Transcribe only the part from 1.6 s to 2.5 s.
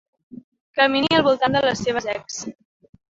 les seves ex.